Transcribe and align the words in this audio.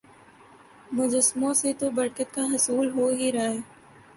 مجسموں 0.91 1.53
سے 1.53 1.73
تو 1.79 1.89
برکت 1.91 2.33
کا 2.35 2.43
حصول 2.53 2.91
ہو 2.91 3.07
ہی 3.09 3.31
رہا 3.31 3.49
ہے 3.49 3.59